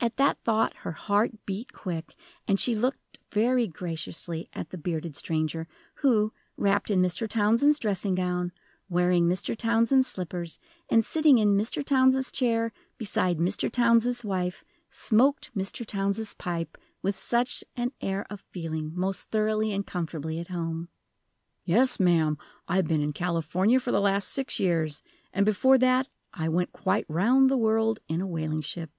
At 0.00 0.16
that 0.16 0.42
thought 0.42 0.74
her 0.78 0.90
heart 0.90 1.46
beat 1.46 1.72
quick, 1.72 2.16
and 2.48 2.58
she 2.58 2.74
looked 2.74 3.18
very 3.30 3.68
graciously 3.68 4.48
at 4.52 4.70
the 4.70 4.76
bearded 4.76 5.14
stranger, 5.14 5.68
who, 5.98 6.32
wrapped 6.56 6.90
in 6.90 7.00
Mr. 7.00 7.28
Townsend's 7.28 7.78
dressing 7.78 8.16
gown, 8.16 8.50
wearing 8.88 9.28
Mr. 9.28 9.56
Townsend's 9.56 10.08
slippers, 10.08 10.58
and 10.88 11.04
sitting 11.04 11.38
in 11.38 11.56
Mr. 11.56 11.84
Townsend's 11.84 12.32
chair, 12.32 12.72
beside 12.98 13.38
Mr. 13.38 13.70
Townsend's 13.70 14.24
wife, 14.24 14.64
smoked 14.90 15.56
Mr. 15.56 15.86
Townsend's 15.86 16.34
pipe 16.34 16.76
with 17.00 17.14
such 17.14 17.62
an 17.76 17.92
air 18.00 18.26
of 18.28 18.40
feeling 18.40 18.90
most 18.96 19.30
thoroughly 19.30 19.70
and 19.70 19.86
comfortably 19.86 20.40
at 20.40 20.48
home! 20.48 20.88
"Yes, 21.64 22.00
ma'am. 22.00 22.38
I've 22.66 22.88
been 22.88 23.02
in 23.02 23.12
California 23.12 23.78
for 23.78 23.92
the 23.92 24.00
last 24.00 24.30
six 24.30 24.58
years. 24.58 25.00
And 25.32 25.46
before 25.46 25.78
that 25.78 26.08
I 26.34 26.48
went 26.48 26.72
quite 26.72 27.06
round 27.08 27.48
the 27.48 27.56
world 27.56 28.00
in 28.08 28.20
a 28.20 28.26
whaling 28.26 28.62
ship!" 28.62 28.90